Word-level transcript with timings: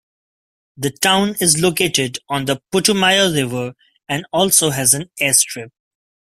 The 0.77 0.89
town 0.89 1.35
is 1.39 1.61
located 1.61 2.17
on 2.27 2.45
the 2.45 2.59
Putumayo 2.73 3.31
River 3.35 3.75
and 4.09 4.25
also 4.33 4.71
has 4.71 4.95
an 4.95 5.11
airstrip. 5.21 5.69